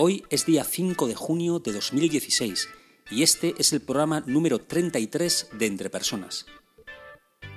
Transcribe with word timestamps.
Hoy 0.00 0.22
es 0.30 0.46
día 0.46 0.62
5 0.62 1.08
de 1.08 1.16
junio 1.16 1.58
de 1.58 1.72
2016 1.72 2.68
y 3.10 3.24
este 3.24 3.56
es 3.58 3.72
el 3.72 3.80
programa 3.80 4.22
número 4.26 4.60
33 4.60 5.48
de 5.58 5.66
Entre 5.66 5.90
Personas. 5.90 6.46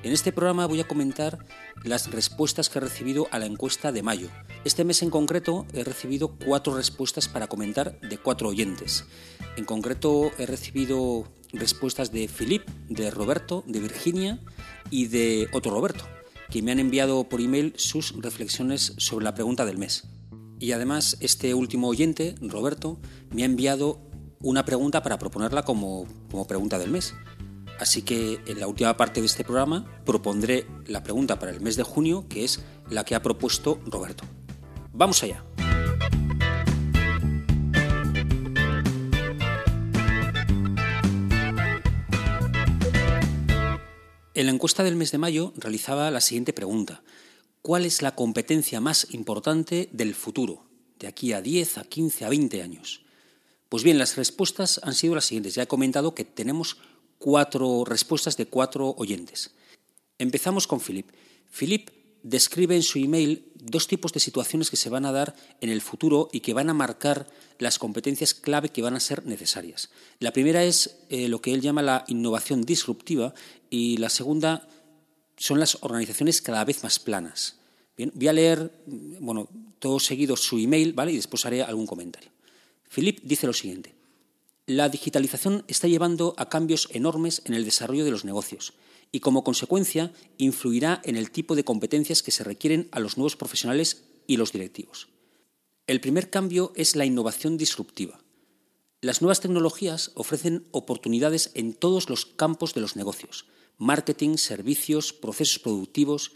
En 0.02 0.12
este 0.12 0.32
programa 0.32 0.66
voy 0.66 0.80
a 0.80 0.88
comentar 0.88 1.38
las 1.84 2.10
respuestas 2.10 2.68
que 2.68 2.80
he 2.80 2.82
recibido 2.82 3.28
a 3.30 3.38
la 3.38 3.46
encuesta 3.46 3.92
de 3.92 4.02
mayo. 4.02 4.28
Este 4.66 4.84
mes 4.84 5.04
en 5.04 5.12
concreto 5.12 5.68
he 5.72 5.84
recibido 5.84 6.30
cuatro 6.44 6.76
respuestas 6.76 7.28
para 7.28 7.46
comentar 7.46 8.00
de 8.02 8.18
cuatro 8.18 8.50
oyentes. 8.50 9.06
En 9.56 9.66
concreto 9.66 10.32
he 10.40 10.48
recibido 10.48 11.32
respuestas 11.54 12.12
de 12.12 12.28
Philip, 12.28 12.68
de 12.90 13.12
Roberto, 13.12 13.64
de 13.68 13.82
Virginia 13.82 14.40
y 14.90 15.06
de 15.06 15.48
otro 15.54 15.74
Roberto, 15.74 16.06
que 16.50 16.64
me 16.64 16.72
han 16.72 16.80
enviado 16.80 17.24
por 17.30 17.40
email 17.40 17.76
sus 17.78 18.20
reflexiones 18.20 18.96
sobre 18.98 19.26
la 19.26 19.36
pregunta 19.36 19.64
del 19.64 19.78
mes. 19.78 20.08
Y 20.62 20.74
además 20.74 21.18
este 21.22 21.56
último 21.56 21.88
oyente, 21.88 22.36
Roberto, 22.40 23.00
me 23.32 23.42
ha 23.42 23.46
enviado 23.46 24.00
una 24.44 24.64
pregunta 24.64 25.02
para 25.02 25.18
proponerla 25.18 25.64
como, 25.64 26.06
como 26.30 26.46
pregunta 26.46 26.78
del 26.78 26.92
mes. 26.92 27.16
Así 27.80 28.04
que 28.04 28.40
en 28.46 28.60
la 28.60 28.68
última 28.68 28.96
parte 28.96 29.22
de 29.22 29.26
este 29.26 29.44
programa 29.44 29.88
propondré 30.06 30.68
la 30.86 31.02
pregunta 31.02 31.40
para 31.40 31.52
el 31.52 31.62
mes 31.62 31.78
de 31.78 31.84
junio, 31.84 32.28
que 32.30 32.44
es 32.44 32.60
la 32.92 33.04
que 33.04 33.16
ha 33.16 33.24
propuesto 33.24 33.80
Roberto. 33.88 34.24
Vamos 34.94 35.24
allá. 35.24 35.44
En 44.36 44.46
la 44.46 44.52
encuesta 44.52 44.84
del 44.84 44.96
mes 44.96 45.12
de 45.12 45.18
mayo 45.18 45.54
realizaba 45.58 46.12
la 46.12 46.22
siguiente 46.22 46.54
pregunta. 46.54 47.02
¿Cuál 47.62 47.86
es 47.86 48.02
la 48.02 48.16
competencia 48.16 48.82
más 48.82 49.08
importante 49.12 49.88
del 49.92 50.16
futuro, 50.16 50.66
de 50.98 51.08
aquí 51.08 51.32
a 51.32 51.42
10, 51.42 51.78
a 51.78 51.84
15, 51.84 52.26
a 52.26 52.30
20 52.30 52.62
años? 52.64 53.04
Pues 53.70 53.84
bien, 53.84 54.00
las 54.00 54.18
respuestas 54.18 54.82
han 54.84 54.96
sido 54.96 55.14
las 55.14 55.26
siguientes. 55.26 55.54
Ya 55.54 55.64
he 55.64 55.68
comentado 55.68 56.16
que 56.16 56.26
tenemos 56.26 56.78
cuatro 57.20 57.86
respuestas 57.86 58.36
de 58.36 58.48
cuatro 58.48 58.96
oyentes. 58.98 59.52
Empezamos 60.18 60.66
con 60.66 60.82
Philip. 60.82 61.12
Philip 61.52 61.90
describe 62.24 62.76
en 62.76 62.84
su 62.84 62.98
email 62.98 63.52
dos 63.56 63.88
tipos 63.88 64.12
de 64.12 64.20
situaciones 64.20 64.72
que 64.72 64.76
se 64.76 64.90
van 64.90 65.06
a 65.06 65.12
dar 65.12 65.36
en 65.62 65.70
el 65.70 65.82
futuro 65.82 66.30
y 66.32 66.40
que 66.40 66.56
van 66.56 66.70
a 66.70 66.74
marcar 66.74 67.28
las 67.60 67.78
competencias 67.78 68.34
clave 68.34 68.70
que 68.70 68.82
van 68.82 68.96
a 68.96 69.00
ser 69.00 69.26
necesarias. 69.28 69.92
La 70.20 70.34
primera 70.34 70.64
es 70.64 70.98
eh, 71.10 71.28
lo 71.28 71.42
que 71.42 71.54
él 71.54 71.62
llama 71.62 71.84
la 71.84 72.06
innovación 72.08 72.64
disruptiva 72.64 73.36
y 73.70 73.98
la 73.98 74.10
segunda 74.10 74.68
son 75.42 75.60
las 75.60 75.80
organizaciones 75.82 76.42
cada 76.42 76.64
vez 76.64 76.84
más 76.84 77.00
planas. 77.00 77.58
Bien, 77.98 78.12
voy 78.14 78.28
a 78.28 78.34
leer, 78.34 78.72
bueno, 78.86 79.50
todo 79.80 80.00
seguido 80.00 80.38
su 80.38 80.60
email, 80.60 80.94
¿vale? 80.94 81.14
Y 81.14 81.16
después 81.16 81.46
haré 81.46 81.64
algún 81.64 81.88
comentario. 81.88 82.32
Philip 82.94 83.20
dice 83.24 83.48
lo 83.48 83.54
siguiente. 83.54 83.96
La 84.68 84.88
digitalización 84.88 85.66
está 85.68 85.88
llevando 85.88 86.36
a 86.38 86.48
cambios 86.48 86.90
enormes 86.92 87.42
en 87.46 87.56
el 87.56 87.66
desarrollo 87.66 88.06
de 88.06 88.12
los 88.12 88.24
negocios 88.24 88.74
y 89.12 89.20
como 89.20 89.44
consecuencia 89.44 90.14
influirá 90.38 91.02
en 91.04 91.16
el 91.18 91.32
tipo 91.32 91.56
de 91.56 91.64
competencias 91.64 92.22
que 92.22 92.32
se 92.32 92.44
requieren 92.44 92.88
a 92.92 93.00
los 93.00 93.18
nuevos 93.18 93.36
profesionales 93.36 94.04
y 94.28 94.38
los 94.38 94.52
directivos. 94.52 95.10
El 95.88 96.02
primer 96.02 96.30
cambio 96.30 96.72
es 96.76 96.96
la 96.96 97.06
innovación 97.06 97.58
disruptiva. 97.58 98.22
Las 99.02 99.24
nuevas 99.24 99.42
tecnologías 99.42 100.12
ofrecen 100.14 100.68
oportunidades 100.70 101.50
en 101.56 101.74
todos 101.74 102.10
los 102.10 102.28
campos 102.28 102.76
de 102.76 102.82
los 102.82 102.96
negocios, 102.96 103.48
marketing, 103.82 104.38
servicios, 104.38 105.12
procesos 105.12 105.58
productivos. 105.58 106.34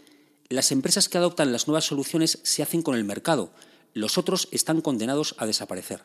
Las 0.48 0.72
empresas 0.72 1.08
que 1.08 1.16
adoptan 1.16 1.52
las 1.52 1.68
nuevas 1.68 1.84
soluciones 1.84 2.40
se 2.42 2.60
hacen 2.64 2.82
con 2.82 2.96
el 2.96 3.04
mercado, 3.04 3.52
los 3.94 4.18
otros 4.18 4.48
están 4.50 4.80
condenados 4.80 5.36
a 5.38 5.46
desaparecer. 5.46 6.02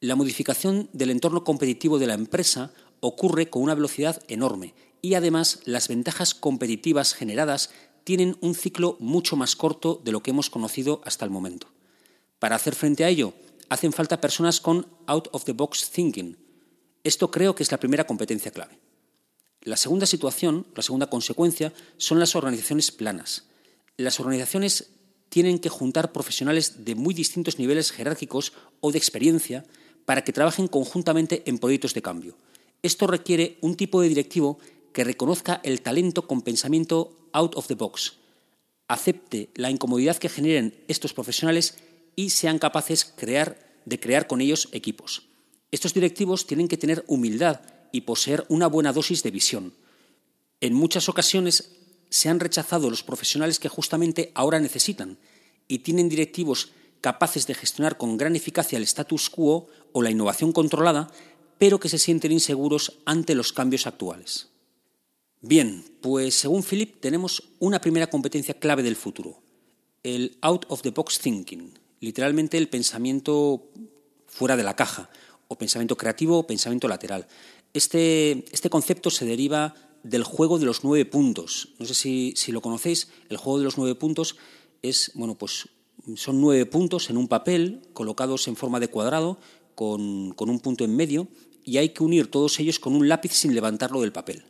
La 0.00 0.16
modificación 0.16 0.88
del 0.94 1.10
entorno 1.10 1.44
competitivo 1.44 1.98
de 1.98 2.06
la 2.06 2.14
empresa 2.14 2.72
ocurre 3.00 3.50
con 3.50 3.62
una 3.62 3.74
velocidad 3.74 4.22
enorme 4.28 4.74
y 5.02 5.12
además 5.12 5.60
las 5.66 5.88
ventajas 5.88 6.34
competitivas 6.34 7.12
generadas 7.12 7.68
tienen 8.04 8.38
un 8.40 8.54
ciclo 8.54 8.96
mucho 8.98 9.36
más 9.36 9.56
corto 9.56 10.00
de 10.02 10.10
lo 10.10 10.22
que 10.22 10.30
hemos 10.30 10.48
conocido 10.48 11.02
hasta 11.04 11.26
el 11.26 11.30
momento. 11.30 11.68
Para 12.38 12.56
hacer 12.56 12.74
frente 12.74 13.04
a 13.04 13.10
ello, 13.10 13.34
hacen 13.68 13.92
falta 13.92 14.22
personas 14.22 14.60
con 14.60 14.86
out 15.06 15.28
of 15.32 15.44
the 15.44 15.52
box 15.52 15.90
thinking. 15.90 16.38
Esto 17.04 17.30
creo 17.30 17.54
que 17.54 17.62
es 17.62 17.70
la 17.70 17.78
primera 17.78 18.06
competencia 18.06 18.50
clave. 18.50 18.78
La 19.64 19.76
segunda 19.76 20.06
situación, 20.06 20.66
la 20.74 20.82
segunda 20.82 21.08
consecuencia, 21.08 21.72
son 21.96 22.18
las 22.18 22.34
organizaciones 22.34 22.90
planas. 22.90 23.44
Las 23.96 24.18
organizaciones 24.18 24.90
tienen 25.28 25.60
que 25.60 25.68
juntar 25.68 26.10
profesionales 26.10 26.84
de 26.84 26.96
muy 26.96 27.14
distintos 27.14 27.60
niveles 27.60 27.92
jerárquicos 27.92 28.52
o 28.80 28.90
de 28.90 28.98
experiencia 28.98 29.64
para 30.04 30.24
que 30.24 30.32
trabajen 30.32 30.66
conjuntamente 30.66 31.44
en 31.46 31.58
proyectos 31.58 31.94
de 31.94 32.02
cambio. 32.02 32.36
Esto 32.82 33.06
requiere 33.06 33.56
un 33.60 33.76
tipo 33.76 34.00
de 34.00 34.08
directivo 34.08 34.58
que 34.92 35.04
reconozca 35.04 35.60
el 35.62 35.80
talento 35.80 36.26
con 36.26 36.42
pensamiento 36.42 37.16
out 37.32 37.54
of 37.54 37.68
the 37.68 37.74
box, 37.74 38.14
acepte 38.88 39.50
la 39.54 39.70
incomodidad 39.70 40.16
que 40.16 40.28
generen 40.28 40.74
estos 40.88 41.14
profesionales 41.14 41.78
y 42.16 42.30
sean 42.30 42.58
capaces 42.58 43.14
de 43.16 44.00
crear 44.00 44.26
con 44.26 44.40
ellos 44.40 44.68
equipos. 44.72 45.28
Estos 45.70 45.94
directivos 45.94 46.46
tienen 46.46 46.66
que 46.66 46.76
tener 46.76 47.04
humildad 47.06 47.60
y 47.92 48.02
poseer 48.02 48.44
una 48.48 48.66
buena 48.66 48.92
dosis 48.92 49.22
de 49.22 49.30
visión. 49.30 49.74
En 50.60 50.74
muchas 50.74 51.08
ocasiones 51.08 51.76
se 52.08 52.28
han 52.28 52.40
rechazado 52.40 52.90
los 52.90 53.02
profesionales 53.02 53.58
que 53.58 53.68
justamente 53.68 54.32
ahora 54.34 54.58
necesitan 54.58 55.18
y 55.68 55.80
tienen 55.80 56.08
directivos 56.08 56.72
capaces 57.00 57.46
de 57.46 57.54
gestionar 57.54 57.96
con 57.98 58.16
gran 58.16 58.34
eficacia 58.36 58.78
el 58.78 58.84
status 58.84 59.30
quo 59.30 59.68
o 59.92 60.02
la 60.02 60.10
innovación 60.10 60.52
controlada, 60.52 61.10
pero 61.58 61.78
que 61.78 61.88
se 61.88 61.98
sienten 61.98 62.32
inseguros 62.32 63.00
ante 63.04 63.34
los 63.34 63.52
cambios 63.52 63.86
actuales. 63.86 64.48
Bien, 65.40 65.84
pues 66.00 66.34
según 66.34 66.62
Philip 66.62 67.00
tenemos 67.00 67.42
una 67.58 67.80
primera 67.80 68.08
competencia 68.08 68.54
clave 68.54 68.82
del 68.82 68.96
futuro, 68.96 69.42
el 70.02 70.38
out 70.40 70.64
of 70.68 70.82
the 70.82 70.90
box 70.90 71.18
thinking, 71.18 71.78
literalmente 72.00 72.58
el 72.58 72.68
pensamiento 72.68 73.70
fuera 74.26 74.56
de 74.56 74.62
la 74.62 74.76
caja, 74.76 75.10
o 75.52 75.58
pensamiento 75.58 75.96
creativo 75.96 76.38
o 76.38 76.46
pensamiento 76.46 76.88
lateral. 76.88 77.26
Este, 77.74 78.44
este 78.52 78.70
concepto 78.70 79.10
se 79.10 79.24
deriva 79.24 79.74
del 80.02 80.24
juego 80.24 80.58
de 80.58 80.66
los 80.66 80.84
nueve 80.84 81.04
puntos. 81.04 81.70
No 81.78 81.86
sé 81.86 81.94
si, 81.94 82.52
lo 82.52 82.60
conocéis, 82.60 83.08
el 83.28 83.36
juego 83.36 83.58
de 83.58 83.64
los 83.64 83.78
nueve 83.78 83.94
puntos 83.94 84.36
es, 84.82 85.12
bueno, 85.14 85.36
pues 85.36 85.68
son 86.16 86.40
nueve 86.40 86.66
puntos 86.66 87.10
en 87.10 87.16
un 87.16 87.28
papel 87.28 87.82
colocados 87.92 88.48
en 88.48 88.56
forma 88.56 88.80
de 88.80 88.88
cuadrado 88.88 89.38
con 89.74 90.34
un 90.38 90.60
punto 90.60 90.84
en 90.84 90.94
medio 90.94 91.28
y 91.64 91.78
hay 91.78 91.90
que 91.90 92.02
unir 92.02 92.30
todos 92.30 92.58
ellos 92.60 92.78
con 92.78 92.94
un 92.94 93.08
lápiz 93.08 93.32
sin 93.32 93.54
levantarlo 93.54 94.00
del 94.00 94.12
papel. 94.12 94.44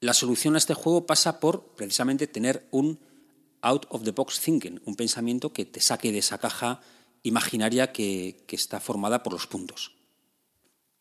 La 0.00 0.12
solución 0.12 0.54
a 0.54 0.58
este 0.58 0.74
juego 0.74 1.06
pasa 1.06 1.40
por 1.40 1.74
precisamente 1.76 2.26
tener 2.26 2.68
un 2.70 2.98
out 3.62 3.86
of 3.88 4.04
the 4.04 4.10
box 4.10 4.38
thinking, 4.38 4.80
un 4.84 4.96
pensamiento 4.96 5.52
que 5.52 5.64
te 5.64 5.80
saque 5.80 6.12
de 6.12 6.18
esa 6.18 6.38
caja 6.38 6.82
imaginaria 7.22 7.90
que, 7.90 8.44
está 8.48 8.80
formada 8.80 9.22
por 9.22 9.32
los 9.32 9.46
puntos. 9.46 9.93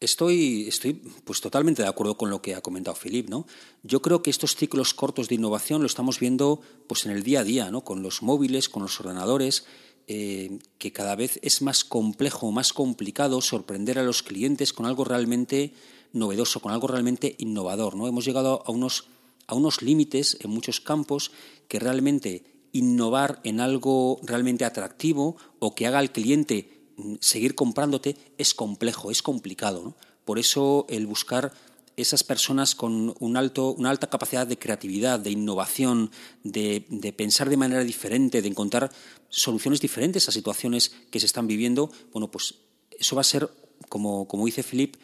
Estoy, 0.04 0.68
estoy 0.68 0.94
pues 1.24 1.40
totalmente 1.40 1.82
de 1.82 1.88
acuerdo 1.88 2.18
con 2.18 2.30
lo 2.30 2.42
que 2.42 2.56
ha 2.56 2.62
comentado 2.62 2.98
Philip, 3.02 3.30
¿no? 3.30 3.48
Yo 3.84 4.02
creo 4.02 4.22
que 4.22 4.30
estos 4.30 4.56
ciclos 4.56 4.94
cortos 4.94 5.30
de 5.30 5.36
innovación 5.36 5.82
lo 5.82 5.88
estamos 5.88 6.20
viendo 6.20 6.60
pues 6.88 7.06
en 7.06 7.14
el 7.14 7.24
día 7.24 7.40
a 7.40 7.44
día, 7.46 7.72
¿no? 7.72 7.86
Con 7.86 8.04
los 8.04 8.22
móviles, 8.22 8.68
con 8.68 8.84
los 8.84 9.00
ordenadores, 9.00 9.66
eh, 10.08 10.60
que 10.80 10.92
cada 10.92 11.16
vez 11.16 11.40
es 11.42 11.62
más 11.62 11.86
complejo, 11.86 12.52
más 12.52 12.74
complicado 12.74 13.40
sorprender 13.40 13.98
a 13.98 14.04
los 14.04 14.22
clientes 14.22 14.74
con 14.74 14.86
algo 14.86 15.06
realmente 15.06 15.74
novedoso, 16.12 16.60
con 16.60 16.74
algo 16.74 16.88
realmente 16.88 17.36
innovador. 17.40 17.96
¿no? 17.96 18.06
Hemos 18.08 18.26
llegado 18.26 18.64
a 18.66 18.72
unos, 18.72 19.08
a 19.48 19.56
unos 19.56 19.82
límites 19.82 20.38
en 20.42 20.50
muchos 20.50 20.82
campos 20.82 21.32
que 21.70 21.80
realmente 21.80 22.44
innovar 22.74 23.40
en 23.46 23.62
algo 23.62 24.20
realmente 24.24 24.66
atractivo 24.66 25.38
o 25.60 25.74
que 25.74 25.88
haga 25.88 26.00
al 26.00 26.12
cliente 26.12 26.83
seguir 27.20 27.56
comprándote 27.56 28.18
es 28.38 28.54
complejo, 28.54 29.12
es 29.12 29.22
complicado. 29.22 29.96
Por 30.26 30.40
eso 30.40 30.86
el 30.90 31.08
buscar 31.08 31.54
esas 31.96 32.24
personas 32.24 32.76
con 32.76 33.16
un 33.20 33.38
alto, 33.38 33.74
una 33.74 33.90
alta 33.90 34.10
capacidad 34.10 34.48
de 34.48 34.58
creatividad, 34.58 35.20
de 35.20 35.32
innovación, 35.32 36.12
de, 36.44 36.86
de, 36.90 37.14
pensar 37.14 37.50
de 37.50 37.58
manera 37.58 37.84
diferente, 37.84 38.42
de 38.42 38.48
encontrar 38.48 38.92
soluciones 39.30 39.80
diferentes 39.80 40.28
a 40.28 40.32
situaciones 40.32 40.92
que 41.12 41.20
se 41.20 41.28
están 41.28 41.48
viviendo, 41.48 41.92
bueno, 42.12 42.32
pues 42.32 42.56
eso 43.00 43.16
va 43.16 43.22
a 43.22 43.26
ser, 43.26 43.50
como, 43.90 44.28
como 44.28 44.46
dice 44.46 44.64
Philip, 44.64 44.96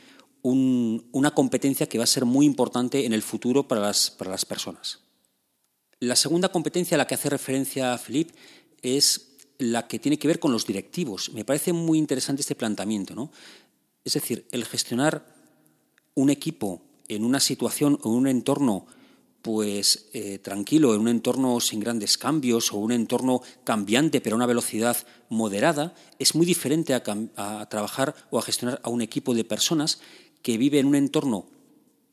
una 0.41 1.31
competencia 1.31 1.87
que 1.87 1.97
va 1.97 2.05
a 2.05 2.07
ser 2.07 2.25
muy 2.25 2.45
importante 2.45 3.05
en 3.05 3.13
el 3.13 3.21
futuro 3.21 3.67
para 3.67 3.81
las, 3.81 4.09
para 4.09 4.31
las 4.31 4.45
personas. 4.45 4.99
La 5.99 6.15
segunda 6.15 6.49
competencia 6.49 6.95
a 6.95 6.97
la 6.97 7.07
que 7.07 7.15
hace 7.15 7.29
referencia 7.29 7.97
Philip 7.97 8.31
es 8.81 9.28
la 9.59 9.87
que 9.87 9.99
tiene 9.99 10.17
que 10.17 10.27
ver 10.27 10.39
con 10.39 10.51
los 10.51 10.65
directivos. 10.65 11.31
Me 11.33 11.45
parece 11.45 11.73
muy 11.73 11.99
interesante 11.99 12.41
este 12.41 12.55
planteamiento. 12.55 13.13
¿no? 13.13 13.31
Es 14.03 14.13
decir, 14.13 14.47
el 14.51 14.65
gestionar 14.65 15.35
un 16.15 16.29
equipo 16.31 16.81
en 17.07 17.23
una 17.25 17.39
situación 17.39 17.99
o 18.01 18.09
un 18.09 18.27
entorno 18.27 18.87
pues 19.41 20.09
eh, 20.13 20.39
tranquilo, 20.39 20.93
en 20.93 21.01
un 21.01 21.07
entorno 21.07 21.59
sin 21.59 21.79
grandes 21.79 22.17
cambios 22.17 22.73
o 22.73 22.77
un 22.77 22.91
entorno 22.91 23.41
cambiante 23.63 24.19
pero 24.19 24.35
a 24.35 24.37
una 24.37 24.45
velocidad 24.45 24.97
moderada, 25.29 25.93
es 26.19 26.35
muy 26.35 26.45
diferente 26.45 26.93
a 26.93 27.69
trabajar 27.69 28.15
o 28.31 28.39
a 28.39 28.41
gestionar 28.41 28.81
a 28.83 28.89
un 28.89 29.01
equipo 29.01 29.33
de 29.33 29.45
personas 29.45 30.01
que 30.41 30.57
vive 30.57 30.79
en 30.79 30.87
un 30.87 30.95
entorno 30.95 31.47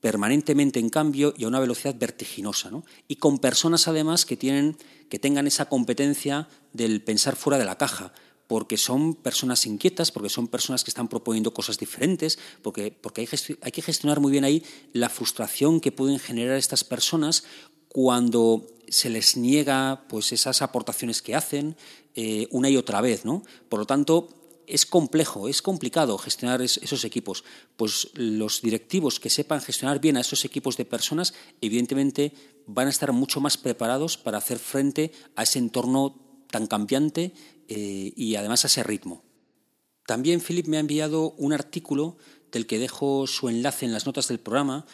permanentemente 0.07 0.79
en 0.79 0.89
cambio 0.89 1.35
y 1.37 1.43
a 1.43 1.49
una 1.49 1.59
velocidad 1.59 1.97
vertiginosa, 1.99 2.71
¿no? 2.71 2.85
y 3.09 3.17
con 3.17 3.41
personas 3.41 3.89
además 3.89 4.25
que, 4.25 4.37
tienen, 4.37 4.77
que 5.09 5.19
tengan 5.19 5.49
esa 5.49 5.69
competencia 5.69 6.49
del 6.73 7.03
pensar 7.03 7.35
fuera 7.35 7.59
de 7.59 7.65
la 7.65 7.77
caja, 7.77 8.13
porque 8.47 8.77
son 8.77 9.17
personas 9.17 9.67
inquietas, 9.67 10.13
porque 10.13 10.29
son 10.29 10.47
personas 10.47 10.85
que 10.85 10.93
están 10.93 11.09
proponiendo 11.09 11.53
cosas 11.53 11.77
diferentes, 11.77 12.39
porque, 12.63 12.93
porque 12.93 13.23
hay, 13.63 13.73
que 13.73 13.83
gestionar 13.83 14.21
muy 14.21 14.31
bien 14.31 14.45
ahí 14.45 14.63
la 14.93 15.09
frustración 15.09 15.81
que 15.81 15.91
pueden 15.91 16.21
generar 16.21 16.57
estas 16.57 16.85
personas 16.85 17.43
cuando 17.89 18.65
se 18.87 19.11
les 19.11 19.37
niega 19.37 20.05
pues, 20.09 20.31
esas 20.31 20.63
aportaciones 20.63 21.21
que 21.21 21.35
hacen 21.35 21.75
eh, 22.15 22.47
una 22.53 22.71
y 22.71 22.77
otra 22.77 23.01
vez. 23.01 23.25
¿no? 23.25 23.43
Por 23.69 23.81
lo 23.81 23.87
tanto, 23.87 24.29
es 24.67 24.87
complejo, 24.87 25.49
es 25.49 25.63
complicado 25.63 26.19
gestionar 26.19 26.63
esos 26.63 27.05
equipos. 27.05 27.45
Pues 27.77 28.11
los 28.15 28.63
directivos 28.63 29.21
que 29.21 29.31
sepan 29.31 29.61
gestionar 29.61 30.01
bien 30.01 30.17
a 30.17 30.21
esos 30.21 30.45
equipos 30.45 30.77
de 30.77 30.85
personas, 30.85 31.35
evidentemente 31.61 32.33
van 32.67 32.89
a 32.89 32.91
estar 32.91 33.13
mucho 33.13 33.41
más 33.41 33.57
preparados 33.57 34.17
para 34.17 34.39
hacer 34.39 34.59
frente 34.59 35.13
a 35.37 35.45
ese 35.45 35.59
entorno 35.59 36.17
tan 36.51 36.67
cambiante 36.67 37.33
eh, 37.69 38.13
y 38.17 38.37
además 38.37 38.65
a 38.65 38.69
ese 38.69 38.83
ritmo. 38.83 39.23
También 40.07 40.41
Philip 40.41 40.67
me 40.67 40.77
ha 40.77 40.81
enviado 40.81 41.33
un 41.33 41.53
artículo 41.53 42.17
del 42.53 42.67
que 42.67 42.79
dejo 42.79 43.27
su 43.27 43.49
enlace 43.49 43.87
en 43.87 43.93
las 43.93 44.07
notas 44.07 44.29
del 44.29 44.39
programa 44.39 44.87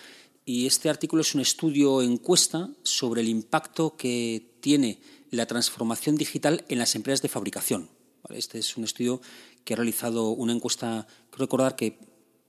y 0.45 0.67
este 0.67 0.89
artículo 0.89 1.23
es 1.23 1.35
un 1.35 1.41
estudio 1.41 2.03
encuesta 2.03 2.71
sobre 2.83 3.21
el 3.21 3.29
impacto 3.29 3.97
que 3.97 4.57
tiene 4.61 5.01
la 5.31 5.47
transformación 5.47 6.17
digital 6.17 6.65
en 6.69 6.79
las 6.79 6.95
empresas 6.95 7.23
de 7.23 7.29
fabricación. 7.29 7.91
Este 8.31 8.59
es 8.59 8.77
un 8.77 8.85
estudio 8.85 9.21
que 9.65 9.75
ha 9.75 9.77
realizado 9.77 10.31
una 10.31 10.53
encuesta, 10.53 11.07
creo 11.31 11.47
recordar 11.47 11.77
que 11.77 11.99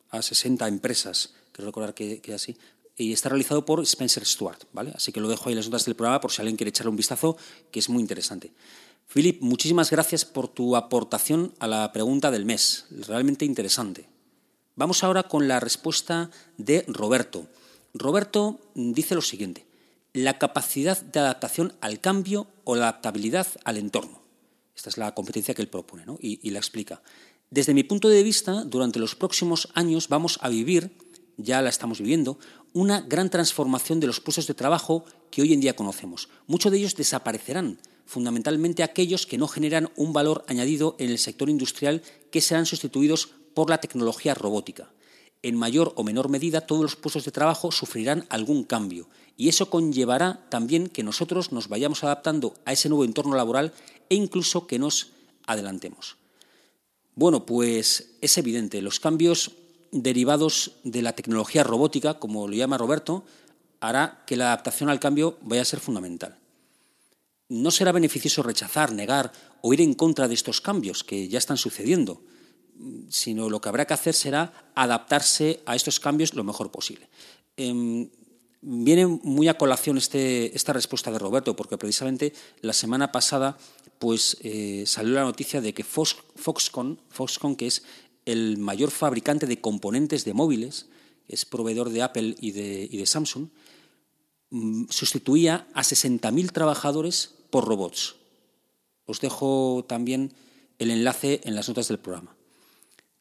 a 0.10 0.22
60 0.22 0.68
empresas, 0.68 1.34
creo 1.52 1.68
recordar 1.68 1.94
que, 1.94 2.22
que 2.22 2.34
así, 2.34 2.58
y 2.96 3.12
está 3.12 3.30
realizado 3.30 3.66
por 3.66 3.82
Spencer 3.82 4.26
Stuart, 4.26 4.64
¿vale? 4.72 4.92
Así 4.96 5.12
que 5.12 5.20
lo 5.20 5.28
dejo 5.28 5.50
ahí 5.50 5.54
en 5.54 5.58
las 5.58 5.66
notas 5.66 5.86
del 5.86 5.96
programa 5.96 6.22
por 6.22 6.32
si 6.32 6.42
alguien 6.42 6.58
quiere 6.58 6.70
echarle 6.70 6.92
un 6.92 6.96
vistazo, 6.96 7.38
que 7.72 7.80
es 7.80 7.90
muy 7.90 8.02
interesante. 8.02 8.54
Philip, 9.12 9.42
muchísimas 9.42 9.92
gracias 9.92 10.26
por 10.26 10.48
tu 10.48 10.76
aportación 10.76 11.54
a 11.60 11.68
la 11.68 11.92
pregunta 11.92 12.32
del 12.32 12.46
mes, 12.46 12.86
realmente 12.90 13.46
interesante. 13.46 14.08
Vamos 14.76 15.04
ahora 15.04 15.24
con 15.24 15.48
la 15.48 15.60
respuesta 15.60 16.32
de 16.58 16.84
Roberto. 16.88 17.48
Roberto 17.94 18.60
dice 18.74 19.14
lo 19.14 19.22
siguiente, 19.22 19.68
la 20.14 20.40
capacidad 20.40 21.00
de 21.00 21.20
adaptación 21.20 21.74
al 21.82 22.00
cambio 22.00 22.48
o 22.64 22.76
la 22.76 22.90
adaptabilidad 22.90 23.48
al 23.66 23.78
entorno. 23.78 24.23
Esta 24.76 24.90
es 24.90 24.98
la 24.98 25.14
competencia 25.14 25.54
que 25.54 25.62
él 25.62 25.70
propone 25.70 26.06
¿no? 26.06 26.18
y, 26.20 26.40
y 26.42 26.52
la 26.52 26.60
explica. 26.60 27.02
Desde 27.50 27.74
mi 27.74 27.84
punto 27.84 28.10
de 28.10 28.24
vista, 28.24 28.64
durante 28.64 29.00
los 29.00 29.16
próximos 29.16 29.70
años 29.76 30.10
vamos 30.10 30.40
a 30.42 30.50
vivir, 30.50 30.98
ya 31.38 31.62
la 31.62 31.70
estamos 31.70 32.00
viviendo, 32.00 32.40
una 32.74 33.02
gran 33.02 33.30
transformación 33.30 34.00
de 34.00 34.08
los 34.08 34.20
puestos 34.20 34.48
de 34.48 34.56
trabajo 34.56 35.06
que 35.30 35.42
hoy 35.42 35.54
en 35.54 35.62
día 35.62 35.76
conocemos. 35.76 36.30
Muchos 36.48 36.72
de 36.72 36.80
ellos 36.80 36.96
desaparecerán 36.96 37.80
fundamentalmente 38.06 38.84
aquellos 38.84 39.26
que 39.26 39.38
no 39.38 39.48
generan 39.48 39.92
un 39.96 40.14
valor 40.14 40.44
añadido 40.48 40.96
en 41.00 41.10
el 41.10 41.20
sector 41.20 41.50
industrial 41.50 42.02
que 42.32 42.42
serán 42.42 42.66
sustituidos 42.66 43.30
por 43.54 43.70
la 43.70 43.80
tecnología 43.80 44.34
robótica. 44.34 44.92
En 45.44 45.58
mayor 45.58 45.92
o 45.96 46.04
menor 46.04 46.30
medida, 46.30 46.62
todos 46.62 46.82
los 46.82 46.96
puestos 46.96 47.26
de 47.26 47.32
trabajo 47.32 47.72
sufrirán 47.72 48.26
algún 48.30 48.64
cambio. 48.64 49.10
Y 49.36 49.50
eso 49.50 49.70
conllevará 49.70 50.48
también 50.50 50.88
que 50.88 51.04
nosotros 51.04 51.52
nos 51.52 51.68
vayamos 51.68 52.04
adaptando 52.04 52.56
a 52.64 52.72
ese 52.72 52.88
nuevo 52.88 53.04
entorno 53.04 53.36
laboral 53.36 53.74
e 54.08 54.16
incluso 54.16 54.68
que 54.68 54.80
nos 54.80 55.12
adelantemos. 55.46 56.16
Bueno, 57.16 57.46
pues 57.46 58.16
es 58.22 58.38
evidente, 58.38 58.82
los 58.82 59.00
cambios 59.00 59.52
derivados 59.92 60.72
de 60.84 61.02
la 61.02 61.14
tecnología 61.14 61.64
robótica, 61.64 62.16
como 62.16 62.48
lo 62.48 62.56
llama 62.56 62.78
Roberto, 62.78 63.26
hará 63.82 64.24
que 64.26 64.38
la 64.38 64.48
adaptación 64.48 64.90
al 64.90 65.00
cambio 65.00 65.38
vaya 65.42 65.62
a 65.62 65.66
ser 65.66 65.80
fundamental. 65.80 66.40
No 67.50 67.70
será 67.70 67.92
beneficioso 67.92 68.42
rechazar, 68.42 68.94
negar 68.94 69.34
o 69.62 69.74
ir 69.74 69.82
en 69.82 69.94
contra 69.94 70.28
de 70.28 70.34
estos 70.34 70.62
cambios 70.62 71.04
que 71.04 71.28
ya 71.28 71.38
están 71.38 71.58
sucediendo, 71.58 72.24
sino 73.10 73.50
lo 73.50 73.62
que 73.62 73.70
habrá 73.70 73.86
que 73.86 73.94
hacer 73.94 74.14
será 74.14 74.72
adaptarse 74.76 75.62
a 75.66 75.76
estos 75.76 76.00
cambios 76.00 76.34
lo 76.34 76.44
mejor 76.44 76.72
posible. 76.72 77.10
Em, 77.58 78.10
viene 78.62 79.06
muy 79.08 79.48
a 79.48 79.58
colación 79.58 79.98
este, 79.98 80.56
esta 80.56 80.74
respuesta 80.74 81.12
de 81.12 81.20
Roberto, 81.20 81.56
porque 81.56 81.78
precisamente 81.78 82.34
la 82.62 82.74
semana 82.74 83.12
pasada 83.12 83.58
pues, 84.00 84.38
eh, 84.42 84.84
salió 84.88 85.14
la 85.14 85.24
noticia 85.24 85.62
de 85.62 85.74
que 85.74 85.84
Foxconn, 85.84 87.00
Foxconn, 87.10 87.56
que 87.56 87.68
es 87.68 87.84
el 88.26 88.58
mayor 88.58 88.92
fabricante 88.92 89.48
de 89.48 89.60
componentes 89.60 90.26
de 90.26 90.34
móviles, 90.34 90.88
es 91.28 91.46
proveedor 91.46 91.90
de 91.90 92.02
Apple 92.02 92.36
y 92.40 92.52
de, 92.52 92.88
y 92.90 92.98
de 92.98 93.06
Samsung, 93.06 93.50
mm, 94.50 94.86
sustituía 94.90 95.68
a 95.74 95.84
60.000 95.84 96.52
trabajadores 96.52 97.36
por 97.50 97.66
robots. 97.66 98.16
Os 99.06 99.20
dejo 99.20 99.86
también 99.88 100.34
el 100.80 100.92
enlace 100.92 101.42
en 101.44 101.56
las 101.56 101.68
notas 101.68 101.88
del 101.88 102.00
programa. 102.00 102.36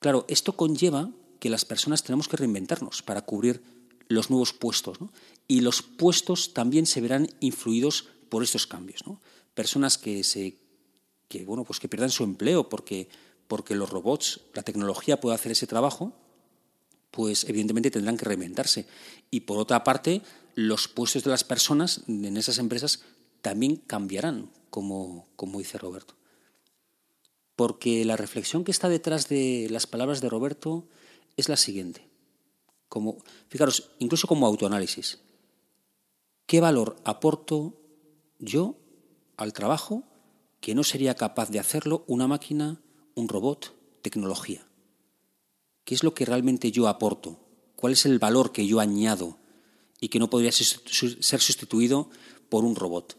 Claro, 0.02 0.24
esto 0.26 0.56
conlleva 0.56 1.10
que 1.38 1.48
las 1.48 1.64
personas 1.64 2.02
tenemos 2.02 2.26
que 2.26 2.36
reinventarnos 2.36 3.02
para 3.02 3.22
cubrir 3.22 3.62
los 4.08 4.30
nuevos 4.30 4.52
puestos. 4.52 4.98
Y 5.46 5.60
los 5.60 5.80
puestos 5.82 6.54
también 6.54 6.86
se 6.86 7.00
verán 7.00 7.28
influidos 7.38 8.08
por 8.28 8.42
estos 8.42 8.66
cambios. 8.66 9.04
Personas 9.54 9.98
que, 9.98 10.24
se, 10.24 10.56
que, 11.28 11.44
bueno, 11.44 11.62
pues 11.62 11.78
que 11.78 11.88
pierdan 11.88 12.10
su 12.10 12.24
empleo 12.24 12.68
porque, 12.68 13.08
porque 13.46 13.76
los 13.76 13.90
robots, 13.90 14.40
la 14.54 14.64
tecnología 14.64 15.20
puede 15.20 15.36
hacer 15.36 15.52
ese 15.52 15.68
trabajo, 15.68 16.12
pues 17.12 17.44
evidentemente 17.44 17.92
tendrán 17.92 18.16
que 18.16 18.24
reinventarse. 18.24 18.86
Y 19.30 19.40
por 19.40 19.58
otra 19.58 19.84
parte, 19.84 20.22
los 20.56 20.88
puestos 20.88 21.22
de 21.22 21.30
las 21.30 21.44
personas 21.44 22.02
en 22.08 22.36
esas 22.36 22.58
empresas 22.58 23.04
también 23.40 23.76
cambiarán, 23.76 24.50
como, 24.68 25.28
como 25.36 25.60
dice 25.60 25.78
Roberto. 25.78 26.14
Porque 27.56 28.04
la 28.04 28.16
reflexión 28.16 28.64
que 28.64 28.70
está 28.70 28.88
detrás 28.88 29.28
de 29.28 29.68
las 29.70 29.86
palabras 29.86 30.20
de 30.20 30.28
Roberto 30.28 30.88
es 31.36 31.48
la 31.48 31.56
siguiente. 31.56 32.08
Como, 32.88 33.18
fijaros, 33.48 33.90
incluso 33.98 34.26
como 34.26 34.46
autoanálisis. 34.46 35.20
¿Qué 36.46 36.60
valor 36.60 36.96
aporto 37.04 37.74
yo 38.38 38.76
al 39.36 39.52
trabajo 39.52 40.04
que 40.60 40.74
no 40.74 40.84
sería 40.84 41.14
capaz 41.14 41.50
de 41.50 41.58
hacerlo 41.58 42.04
una 42.06 42.26
máquina, 42.26 42.80
un 43.14 43.28
robot, 43.28 43.74
tecnología? 44.02 44.66
¿Qué 45.84 45.94
es 45.94 46.04
lo 46.04 46.14
que 46.14 46.24
realmente 46.24 46.70
yo 46.70 46.88
aporto? 46.88 47.38
¿Cuál 47.76 47.94
es 47.94 48.06
el 48.06 48.18
valor 48.18 48.52
que 48.52 48.66
yo 48.66 48.80
añado 48.80 49.38
y 50.00 50.08
que 50.08 50.18
no 50.18 50.30
podría 50.30 50.52
ser 50.52 51.40
sustituido 51.40 52.10
por 52.48 52.64
un 52.64 52.76
robot? 52.76 53.16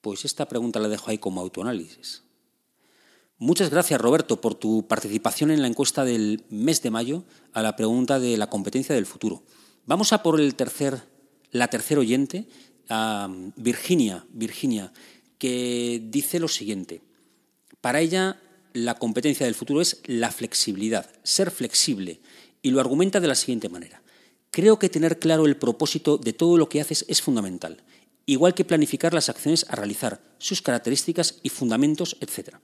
Pues 0.00 0.24
esta 0.24 0.46
pregunta 0.48 0.80
la 0.80 0.88
dejo 0.88 1.10
ahí 1.10 1.18
como 1.18 1.40
autoanálisis. 1.40 2.24
Muchas 3.44 3.68
gracias, 3.68 4.00
Roberto, 4.00 4.40
por 4.40 4.54
tu 4.54 4.88
participación 4.88 5.50
en 5.50 5.60
la 5.60 5.68
encuesta 5.68 6.02
del 6.02 6.42
mes 6.48 6.80
de 6.80 6.90
mayo 6.90 7.24
a 7.52 7.60
la 7.60 7.76
pregunta 7.76 8.18
de 8.18 8.38
la 8.38 8.48
competencia 8.48 8.94
del 8.94 9.04
futuro. 9.04 9.42
Vamos 9.84 10.14
a 10.14 10.22
por 10.22 10.40
el 10.40 10.54
tercer, 10.54 11.02
la 11.50 11.68
tercera 11.68 12.00
oyente, 12.00 12.46
Virginia, 13.56 14.24
Virginia, 14.30 14.94
que 15.36 16.00
dice 16.06 16.40
lo 16.40 16.48
siguiente. 16.48 17.02
Para 17.82 18.00
ella, 18.00 18.40
la 18.72 18.94
competencia 18.94 19.44
del 19.44 19.54
futuro 19.54 19.82
es 19.82 20.00
la 20.06 20.30
flexibilidad, 20.30 21.10
ser 21.22 21.50
flexible, 21.50 22.22
y 22.62 22.70
lo 22.70 22.80
argumenta 22.80 23.20
de 23.20 23.28
la 23.28 23.34
siguiente 23.34 23.68
manera. 23.68 24.02
Creo 24.52 24.78
que 24.78 24.88
tener 24.88 25.18
claro 25.18 25.44
el 25.44 25.58
propósito 25.58 26.16
de 26.16 26.32
todo 26.32 26.56
lo 26.56 26.70
que 26.70 26.80
haces 26.80 27.04
es 27.08 27.20
fundamental 27.20 27.84
igual 28.26 28.54
que 28.54 28.64
planificar 28.64 29.12
las 29.12 29.28
acciones 29.28 29.66
a 29.68 29.76
realizar, 29.76 30.20
sus 30.38 30.62
características 30.62 31.40
y 31.42 31.50
fundamentos, 31.50 32.16
etc. 32.20 32.56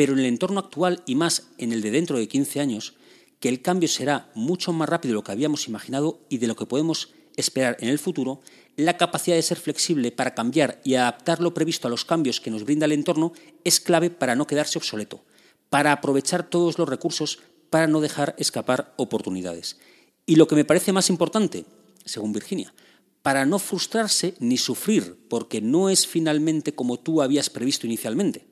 Pero 0.00 0.14
en 0.14 0.20
el 0.20 0.24
entorno 0.24 0.60
actual 0.60 1.02
y 1.04 1.14
más 1.14 1.48
en 1.58 1.74
el 1.74 1.82
de 1.82 1.90
dentro 1.90 2.16
de 2.16 2.26
15 2.26 2.58
años, 2.58 2.94
que 3.38 3.50
el 3.50 3.60
cambio 3.60 3.86
será 3.86 4.30
mucho 4.34 4.72
más 4.72 4.88
rápido 4.88 5.12
de 5.12 5.16
lo 5.16 5.24
que 5.24 5.32
habíamos 5.32 5.68
imaginado 5.68 6.20
y 6.30 6.38
de 6.38 6.46
lo 6.46 6.56
que 6.56 6.64
podemos 6.64 7.12
esperar 7.36 7.76
en 7.80 7.90
el 7.90 7.98
futuro, 7.98 8.40
la 8.76 8.96
capacidad 8.96 9.36
de 9.36 9.42
ser 9.42 9.58
flexible 9.58 10.10
para 10.10 10.34
cambiar 10.34 10.80
y 10.84 10.94
adaptar 10.94 11.42
lo 11.42 11.52
previsto 11.52 11.86
a 11.86 11.90
los 11.90 12.06
cambios 12.06 12.40
que 12.40 12.50
nos 12.50 12.64
brinda 12.64 12.86
el 12.86 12.92
entorno 12.92 13.34
es 13.62 13.78
clave 13.78 14.08
para 14.08 14.34
no 14.34 14.46
quedarse 14.46 14.78
obsoleto, 14.78 15.22
para 15.68 15.92
aprovechar 15.92 16.48
todos 16.48 16.78
los 16.78 16.88
recursos 16.88 17.40
para 17.68 17.86
no 17.86 18.00
dejar 18.00 18.34
escapar 18.38 18.94
oportunidades. 18.96 19.76
Y 20.24 20.36
lo 20.36 20.48
que 20.48 20.54
me 20.54 20.64
parece 20.64 20.94
más 20.94 21.10
importante, 21.10 21.66
según 22.06 22.32
Virginia, 22.32 22.72
para 23.20 23.44
no 23.44 23.58
frustrarse 23.58 24.32
ni 24.38 24.56
sufrir 24.56 25.26
porque 25.28 25.60
no 25.60 25.90
es 25.90 26.06
finalmente 26.06 26.74
como 26.74 26.98
tú 26.98 27.20
habías 27.20 27.50
previsto 27.50 27.86
inicialmente. 27.86 28.48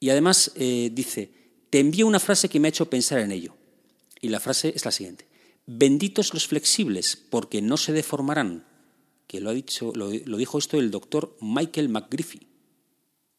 Y 0.00 0.10
además 0.10 0.52
eh, 0.56 0.90
dice, 0.92 1.30
te 1.70 1.78
envío 1.78 2.06
una 2.06 2.18
frase 2.18 2.48
que 2.48 2.58
me 2.58 2.68
ha 2.68 2.70
hecho 2.70 2.90
pensar 2.90 3.20
en 3.20 3.30
ello. 3.30 3.54
Y 4.20 4.28
la 4.30 4.40
frase 4.40 4.72
es 4.74 4.84
la 4.84 4.90
siguiente. 4.90 5.28
Benditos 5.66 6.34
los 6.34 6.48
flexibles 6.48 7.16
porque 7.16 7.62
no 7.62 7.76
se 7.76 7.92
deformarán. 7.92 8.66
Que 9.26 9.40
lo, 9.40 9.50
ha 9.50 9.54
dicho, 9.54 9.92
lo, 9.94 10.10
dijo 10.10 10.58
esto 10.58 10.78
el 10.78 10.90
doctor 10.90 11.36
Michael 11.40 11.88
McGriffey. 11.88 12.48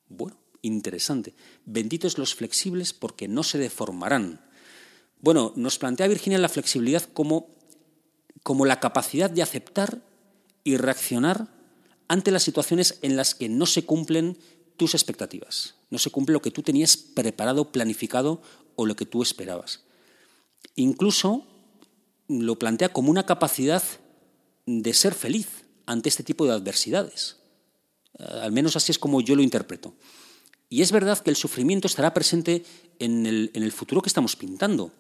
Bueno, 0.08 0.38
interesante. 0.62 1.34
Benditos 1.66 2.18
los 2.18 2.36
flexibles 2.36 2.94
porque 2.94 3.28
no 3.28 3.44
se 3.44 3.58
deformarán. 3.58 4.40
Bueno, 5.20 5.52
nos 5.58 5.78
plantea 5.78 6.08
Virginia 6.08 6.38
la 6.38 6.48
flexibilidad 6.48 7.04
como 7.14 7.50
como 8.44 8.66
la 8.66 8.80
capacidad 8.80 9.30
de 9.30 9.42
aceptar 9.42 10.02
y 10.64 10.78
reaccionar 10.78 11.48
ante 12.08 12.32
las 12.32 12.44
situaciones 12.44 13.00
en 13.02 13.16
las 13.16 13.36
que 13.36 13.50
no 13.50 13.66
se 13.66 13.86
cumplen 13.86 14.38
tus 14.78 14.96
expectativas, 14.96 15.76
no 15.92 16.00
se 16.00 16.10
cumple 16.10 16.34
lo 16.34 16.42
que 16.42 16.50
tú 16.50 16.64
tenías 16.64 16.98
preparado, 16.98 17.72
planificado 17.72 18.42
o 18.76 18.88
lo 18.88 18.96
que 18.96 19.06
tú 19.06 19.22
esperabas. 19.22 19.82
Incluso 20.76 21.46
lo 22.28 22.58
plantea 22.58 22.90
como 22.90 23.12
una 23.12 23.26
capacidad 23.26 23.84
de 24.66 24.94
ser 24.94 25.14
feliz 25.14 25.66
ante 25.86 26.10
este 26.10 26.24
tipo 26.24 26.46
de 26.46 26.54
adversidades. 26.54 27.38
Eh, 28.18 28.24
al 28.24 28.52
menos 28.52 28.76
así 28.76 28.92
es 28.92 29.00
como 29.00 29.22
yo 29.22 29.36
lo 29.36 29.44
interpreto. 29.44 29.94
Y 30.70 30.82
es 30.82 30.94
verdad 30.94 31.20
que 31.20 31.30
el 31.30 31.36
sufrimiento 31.36 31.88
estará 31.88 32.14
presente 32.14 32.64
en 33.00 33.26
el, 33.26 33.52
en 33.54 33.64
el 33.64 33.74
futuro 33.74 34.02
que 34.02 34.10
estamos 34.10 34.38
pintando. 34.38 34.94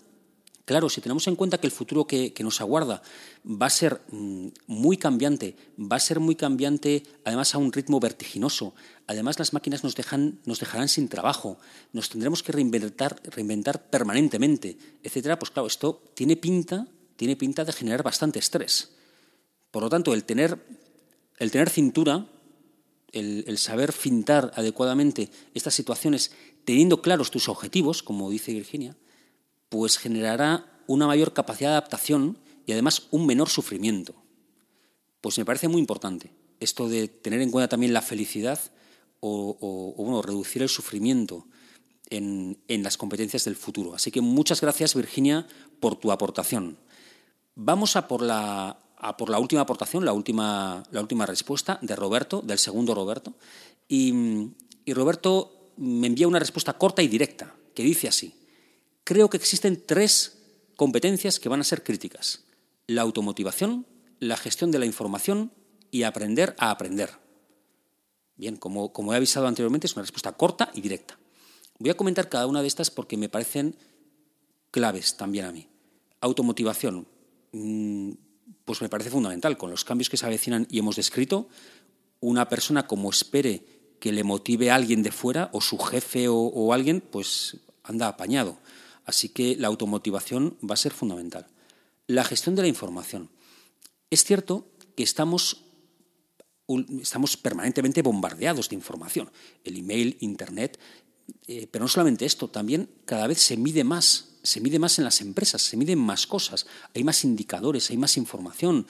Claro, 0.71 0.87
si 0.87 1.01
tenemos 1.01 1.27
en 1.27 1.35
cuenta 1.35 1.57
que 1.57 1.67
el 1.67 1.73
futuro 1.73 2.07
que, 2.07 2.33
nos 2.39 2.61
aguarda 2.61 3.01
va 3.43 3.65
a 3.65 3.69
ser 3.69 3.99
mm, 4.09 4.47
muy 4.67 4.95
cambiante, 4.95 5.57
va 5.77 5.97
a 5.97 5.99
ser 5.99 6.21
muy 6.21 6.35
cambiante 6.35 7.03
además 7.25 7.53
a 7.53 7.57
un 7.57 7.73
ritmo 7.73 7.99
vertiginoso, 7.99 8.73
además 9.05 9.37
las 9.37 9.51
máquinas 9.51 9.83
nos, 9.83 9.95
dejan, 9.95 10.39
nos 10.45 10.61
dejarán 10.61 10.87
sin 10.87 11.09
trabajo, 11.09 11.57
nos 11.91 12.07
tendremos 12.07 12.41
que 12.41 12.53
reinventar, 12.53 13.21
reinventar 13.21 13.89
permanentemente, 13.89 14.77
etcétera, 15.03 15.37
pues 15.37 15.51
claro, 15.51 15.67
esto 15.67 16.03
tiene 16.13 16.37
pinta, 16.37 16.87
tiene 17.17 17.35
pinta 17.35 17.65
de 17.65 17.73
generar 17.73 18.01
bastante 18.01 18.39
estrés. 18.39 18.93
Por 19.71 19.83
lo 19.83 19.89
tanto, 19.89 20.13
el 20.13 20.23
tener, 20.23 20.57
el 21.37 21.51
tener 21.51 21.69
cintura, 21.69 22.27
el, 23.11 23.43
el 23.45 23.57
saber 23.57 23.91
fintar 23.91 24.53
adecuadamente 24.55 25.31
estas 25.53 25.73
situaciones, 25.73 26.31
teniendo 26.63 27.01
claros 27.01 27.29
tus 27.29 27.49
objetivos, 27.49 28.03
como 28.03 28.29
dice 28.29 28.53
Virginia, 28.53 28.95
pues 29.71 29.97
generará 29.97 30.65
una 30.85 31.07
mayor 31.07 31.31
capacidad 31.31 31.69
de 31.69 31.75
adaptación 31.77 32.37
y 32.65 32.73
además 32.73 33.03
un 33.09 33.25
menor 33.25 33.47
sufrimiento. 33.47 34.13
Pues 35.21 35.37
me 35.37 35.45
parece 35.45 35.69
muy 35.69 35.79
importante 35.79 36.33
esto 36.59 36.89
de 36.89 37.07
tener 37.07 37.39
en 37.39 37.51
cuenta 37.51 37.69
también 37.69 37.93
la 37.93 38.01
felicidad 38.01 38.59
o, 39.21 39.93
bueno, 39.97 40.21
reducir 40.21 40.61
el 40.61 40.67
sufrimiento 40.67 41.47
en, 42.09 42.57
las 42.67 42.97
competencias 42.97 43.45
del 43.45 43.55
futuro. 43.55 43.95
Así 43.95 44.11
que 44.11 44.19
muchas 44.19 44.59
gracias, 44.59 44.93
Virginia, 44.93 45.47
por 45.79 45.95
tu 45.95 46.11
aportación. 46.11 46.77
Vamos 47.55 47.95
a 47.95 48.09
por 48.09 48.21
la, 48.21 48.77
a 48.97 49.15
por 49.15 49.29
la 49.29 49.39
última 49.39 49.61
aportación, 49.61 50.03
la 50.03 50.11
última, 50.11 50.83
la 50.91 50.99
última 50.99 51.25
respuesta 51.25 51.79
de 51.81 51.95
Roberto, 51.95 52.41
del 52.41 52.59
segundo 52.59 52.93
Roberto. 52.93 53.35
y 53.87 54.51
Roberto 54.87 55.71
me 55.77 56.07
envía 56.07 56.27
una 56.27 56.39
respuesta 56.39 56.73
corta 56.73 57.01
y 57.01 57.07
directa, 57.07 57.55
que 57.73 57.83
dice 57.83 58.09
así 58.09 58.40
creo 59.03 59.29
que 59.29 59.37
existen 59.37 59.83
tres 59.85 60.37
competencias 60.75 61.39
que 61.39 61.49
van 61.49 61.61
a 61.61 61.63
ser 61.63 61.83
críticas. 61.83 62.43
La 62.87 63.01
automotivación, 63.01 63.85
la 64.19 64.37
gestión 64.37 64.71
de 64.71 64.79
la 64.79 64.85
información 64.85 65.51
y 65.91 66.03
aprender 66.03 66.55
a 66.57 66.71
aprender. 66.71 67.11
Bien, 68.35 68.55
como, 68.55 69.13
he 69.13 69.15
avisado 69.15 69.47
anteriormente, 69.47 69.87
es 69.87 69.93
una 69.93 70.03
respuesta 70.03 70.31
corta 70.31 70.71
y 70.73 70.81
directa. 70.81 71.19
Voy 71.77 71.91
a 71.91 71.97
comentar 71.97 72.29
cada 72.29 72.47
una 72.47 72.61
de 72.61 72.67
estas 72.67 72.89
porque 72.89 73.17
me 73.17 73.29
parecen 73.29 73.75
claves 74.71 75.17
también 75.17 75.45
a 75.45 75.51
mí. 75.51 75.67
Automotivación, 76.21 77.07
mm, 77.51 78.11
pues 78.65 78.81
me 78.81 78.89
parece 78.89 79.09
fundamental. 79.09 79.57
Con 79.57 79.69
los 79.69 79.83
cambios 79.83 80.09
que 80.09 80.17
se 80.17 80.25
avecinan 80.25 80.65
y 80.69 80.79
hemos 80.79 80.95
descrito, 80.95 81.49
una 82.19 82.49
persona 82.49 82.87
como 82.87 83.09
espere 83.09 83.63
que 83.99 84.11
le 84.11 84.23
motive 84.23 84.71
a 84.71 84.75
alguien 84.75 85.03
de 85.03 85.11
fuera, 85.11 85.49
o 85.53 85.61
su 85.61 85.77
jefe 85.77 86.27
o 86.27 86.73
alguien, 86.73 87.01
pues 87.01 87.57
anda 87.83 88.07
apañado. 88.07 88.57
Así 89.05 89.29
que 89.29 89.55
la 89.55 89.67
automotivación 89.67 90.57
va 90.67 90.73
a 90.75 90.77
ser 90.77 90.93
fundamental. 90.93 91.47
La 92.07 92.23
gestión 92.23 92.55
de 92.55 92.61
la 92.61 92.67
información. 92.67 93.29
Es 94.09 94.23
cierto 94.23 94.67
que 94.95 95.03
estamos, 95.03 95.63
estamos 97.01 97.37
permanentemente 97.37 98.01
bombardeados 98.01 98.69
de 98.69 98.75
información. 98.75 99.31
El 99.63 99.77
email, 99.77 100.17
Internet. 100.19 100.79
Eh, 101.47 101.67
pero 101.71 101.85
no 101.85 101.87
solamente 101.87 102.25
esto, 102.25 102.49
también 102.49 102.89
cada 103.05 103.27
vez 103.27 103.39
se 103.39 103.55
mide 103.55 103.83
más, 103.83 104.37
se 104.43 104.59
mide 104.59 104.79
más 104.79 104.97
en 104.97 105.05
las 105.05 105.21
empresas, 105.21 105.61
se 105.61 105.77
miden 105.77 105.99
más 105.99 106.27
cosas, 106.27 106.65
hay 106.93 107.03
más 107.03 107.23
indicadores, 107.23 107.89
hay 107.89 107.97
más 107.97 108.17
información. 108.17 108.85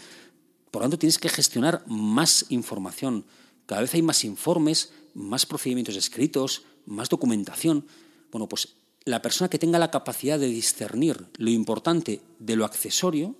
Por 0.72 0.82
lo 0.82 0.86
tanto, 0.86 0.98
tienes 0.98 1.20
que 1.20 1.30
gestionar 1.30 1.84
más 1.88 2.46
información. 2.50 3.26
Cada 3.66 3.82
vez 3.82 3.94
hay 3.94 4.02
más 4.02 4.24
informes, 4.24 4.92
más 5.14 5.46
procedimientos 5.46 5.96
escritos, 5.96 6.64
más 6.86 7.10
documentación. 7.10 7.86
Bueno, 8.32 8.48
pues 8.48 8.76
la 9.06 9.22
persona 9.22 9.50
que 9.50 9.60
tenga 9.60 9.80
la 9.80 9.92
capacidad 9.92 10.40
de 10.40 10.48
discernir 10.48 11.26
lo 11.38 11.50
importante 11.50 12.22
de 12.40 12.56
lo 12.56 12.66
accesorio 12.66 13.36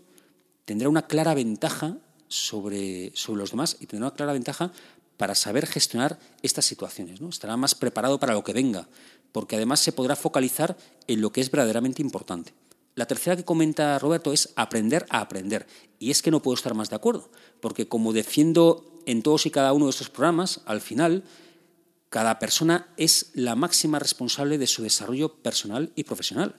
tendrá 0.66 0.90
una 0.90 1.08
clara 1.08 1.34
ventaja 1.34 1.98
sobre, 2.28 3.12
sobre 3.16 3.40
los 3.40 3.52
demás 3.52 3.78
y 3.80 3.86
tendrá 3.86 4.08
una 4.08 4.16
clara 4.16 4.34
ventaja 4.34 4.72
para 5.18 5.36
saber 5.36 5.68
gestionar 5.68 6.18
estas 6.42 6.66
situaciones. 6.66 7.22
¿no? 7.22 7.30
Estará 7.30 7.58
más 7.58 7.76
preparado 7.76 8.20
para 8.20 8.34
lo 8.34 8.44
que 8.44 8.54
venga, 8.54 8.88
porque 9.32 9.56
además 9.56 9.80
se 9.80 9.92
podrá 9.92 10.16
focalizar 10.16 10.78
en 11.08 11.22
lo 11.22 11.32
que 11.32 11.42
es 11.42 11.52
verdaderamente 11.52 12.02
importante. 12.02 12.54
La 12.96 13.06
tercera 13.06 13.36
que 13.36 13.46
comenta 13.46 14.00
Roberto 14.00 14.34
es 14.34 14.50
aprender 14.56 15.06
a 15.10 15.22
aprender. 15.22 15.68
Y 16.00 16.12
es 16.12 16.22
que 16.22 16.32
no 16.32 16.42
puedo 16.42 16.56
estar 16.56 16.74
más 16.74 16.90
de 16.90 16.96
acuerdo, 16.96 17.30
porque 17.60 17.88
como 17.88 18.14
defiendo 18.14 19.02
en 19.06 19.22
todos 19.22 19.46
y 19.46 19.52
cada 19.52 19.74
uno 19.74 19.86
de 19.86 19.92
estos 19.92 20.10
programas, 20.10 20.62
al 20.66 20.82
final 20.82 21.24
cada 22.12 22.40
persona 22.40 22.90
es 22.98 23.32
la 23.36 23.56
máxima 23.56 23.98
responsable 23.98 24.58
de 24.58 24.68
su 24.68 24.84
desarrollo 24.84 25.42
personal 25.42 25.94
y 25.96 26.04
profesional, 26.04 26.56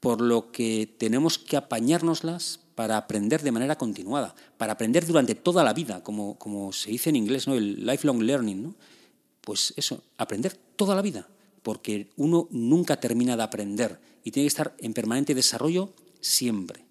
por 0.00 0.22
lo 0.22 0.52
que 0.52 0.86
tenemos 0.98 1.38
que 1.38 1.58
apañárnoslas 1.58 2.60
para 2.74 2.96
aprender 2.96 3.42
de 3.42 3.52
manera 3.52 3.76
continuada, 3.76 4.34
para 4.56 4.72
aprender 4.72 5.04
durante 5.04 5.34
toda 5.34 5.64
la 5.64 5.74
vida, 5.74 6.02
como, 6.02 6.38
como 6.38 6.72
se 6.72 6.92
dice 6.92 7.10
en 7.10 7.16
inglés, 7.16 7.46
¿no? 7.46 7.56
el 7.56 7.84
lifelong 7.84 8.22
learning. 8.22 8.62
¿no? 8.62 8.74
Pues 9.42 9.74
eso, 9.76 10.02
aprender 10.16 10.56
toda 10.76 10.94
la 10.94 11.02
vida, 11.02 11.28
porque 11.62 12.08
uno 12.16 12.48
nunca 12.50 12.98
termina 12.98 13.36
de 13.36 13.42
aprender 13.42 14.00
y 14.24 14.30
tiene 14.30 14.44
que 14.44 14.48
estar 14.48 14.74
en 14.78 14.94
permanente 14.94 15.34
desarrollo 15.34 15.92
siempre. 16.22 16.86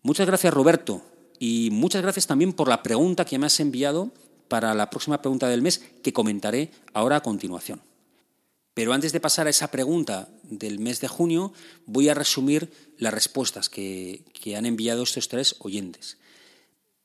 Muchas 0.00 0.26
gracias, 0.26 0.54
Roberto, 0.54 1.02
y 1.38 1.68
muchas 1.72 2.00
gracias 2.00 2.26
también 2.26 2.54
por 2.54 2.68
la 2.68 2.82
pregunta 2.82 3.26
que 3.26 3.38
me 3.38 3.44
has 3.44 3.60
enviado 3.60 4.12
para 4.48 4.74
la 4.74 4.90
próxima 4.90 5.20
pregunta 5.20 5.48
del 5.48 5.62
mes 5.62 5.82
que 6.02 6.12
comentaré 6.12 6.70
ahora 6.92 7.16
a 7.16 7.22
continuación. 7.22 7.80
Pero 8.78 8.92
antes 8.92 9.12
de 9.12 9.18
pasar 9.18 9.48
a 9.48 9.50
esa 9.50 9.72
pregunta 9.72 10.28
del 10.44 10.78
mes 10.78 11.00
de 11.00 11.08
junio, 11.08 11.52
voy 11.84 12.08
a 12.08 12.14
resumir 12.14 12.70
las 12.96 13.12
respuestas 13.12 13.68
que, 13.68 14.22
han 14.56 14.66
enviado 14.66 15.02
estos 15.02 15.26
tres 15.26 15.56
oyentes. 15.58 16.16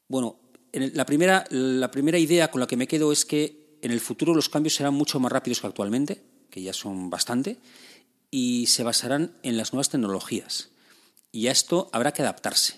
Bueno, 0.08 0.38
la, 0.72 1.06
primera, 1.08 1.46
la 1.50 1.90
primera 1.90 2.20
idea 2.20 2.52
con 2.52 2.62
la 2.62 2.68
que 2.68 2.78
me 2.78 2.88
quedo 2.88 3.12
es 3.12 3.26
que 3.26 3.78
en 3.82 3.90
el 3.90 4.02
futuro 4.02 4.36
los 4.36 4.50
cambios 4.50 4.76
serán 4.76 4.94
mucho 4.94 5.20
más 5.20 5.32
rápidos 5.32 5.62
que 5.62 5.68
actualmente, 5.68 6.24
que 6.52 6.62
ya 6.62 6.74
son 6.74 7.10
bastante, 7.10 7.58
y 8.30 8.68
se 8.68 8.84
basarán 8.84 9.36
en 9.42 9.58
las 9.58 9.74
nuevas 9.74 9.90
tecnologías. 9.90 10.70
Y 11.32 11.48
a 11.48 11.52
esto 11.52 11.90
habrá 11.92 12.14
que 12.14 12.22
adaptarse. 12.22 12.76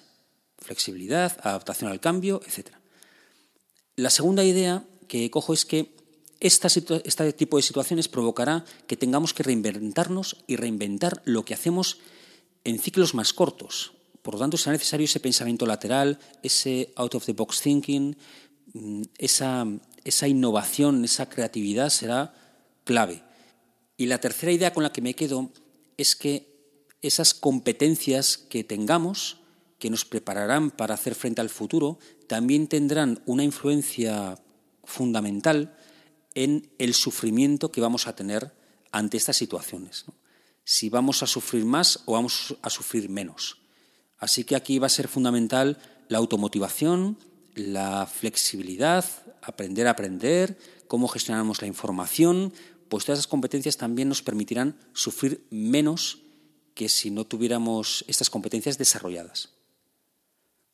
Flexibilidad, 0.58 1.38
adaptación 1.44 1.92
al 1.92 2.00
cambio, 2.00 2.40
etcétera. 2.46 2.80
La 3.96 4.10
segunda 4.10 4.44
idea 4.44 4.84
que 5.08 5.30
cojo 5.32 5.54
es 5.54 5.66
que 5.66 5.96
este 6.42 7.34
tipo 7.34 7.58
de 7.58 7.64
situaciones 7.64 8.08
provocará 8.08 8.66
que 8.88 8.98
tengamos 8.98 9.34
que 9.34 9.44
reinventarnos 9.44 10.38
y 10.48 10.58
reinventar 10.58 11.22
lo 11.26 11.46
que 11.46 11.54
hacemos 11.54 12.00
en 12.66 12.80
ciclos 12.80 13.14
más 13.14 13.32
cortos. 13.32 13.94
Por 14.22 14.34
lo 14.34 14.40
tanto, 14.40 14.58
será 14.58 14.74
necesario 14.74 15.06
ese 15.06 15.20
pensamiento 15.20 15.66
lateral, 15.66 16.20
ese 16.44 16.92
out 16.96 17.16
of 17.16 17.26
the 17.26 17.34
box 17.34 17.62
thinking, 17.62 18.18
mm, 18.74 19.04
esa 19.18 20.28
innovación, 20.28 21.06
esa 21.06 21.30
creatividad 21.30 21.90
será 21.90 22.34
clave. 22.84 23.24
Y 23.98 24.08
la 24.08 24.20
tercera 24.20 24.52
idea 24.52 24.74
con 24.74 24.84
la 24.84 24.92
que 24.92 25.02
me 25.02 25.14
quedo 25.14 25.52
es 25.98 26.16
que 26.16 26.54
esas 27.02 27.34
competencias 27.34 28.38
que 28.38 28.64
tengamos 28.64 29.38
que 29.80 29.90
nos 29.90 30.06
prepararán 30.06 30.72
para 30.72 30.96
hacer 30.96 31.16
frente 31.16 31.42
al 31.42 31.50
futuro, 31.50 32.00
también 32.28 32.68
tendrán 32.68 33.22
una 33.26 33.44
influencia 33.44 34.38
fundamental 34.84 35.76
en 36.34 36.70
el 36.78 36.94
sufrimiento 36.94 37.72
que 37.72 37.82
vamos 37.82 38.08
a 38.08 38.16
tener 38.16 38.54
ante 38.92 39.18
estas 39.18 39.38
situaciones. 39.38 40.06
si 40.68 40.90
vamos 40.90 41.22
a 41.22 41.28
sufrir 41.28 41.64
más 41.64 42.02
o 42.06 42.14
vamos 42.14 42.58
a 42.64 42.72
sufrir 42.72 43.08
menos. 43.08 43.62
Así 44.18 44.44
que 44.44 44.56
aquí 44.56 44.80
va 44.80 44.88
a 44.88 44.90
ser 44.90 45.08
fundamental 45.08 45.78
la 46.10 46.18
automotivación, 46.18 47.20
la 47.54 48.08
flexibilidad, 48.08 49.06
aprender 49.44 49.86
a 49.86 49.92
aprender, 49.92 50.58
cómo 50.88 51.08
gestionamos 51.08 51.62
la 51.62 51.68
información, 51.68 52.52
pues 52.90 53.06
todas 53.06 53.20
esas 53.20 53.28
competencias 53.28 53.78
también 53.78 54.10
nos 54.10 54.24
permitirán 54.24 54.76
sufrir 54.94 55.46
menos 55.52 56.20
que 56.74 56.90
si 56.90 57.12
no 57.12 57.26
tuviéramos 57.26 58.04
estas 58.08 58.30
competencias 58.30 58.78
desarrolladas. 58.78 59.55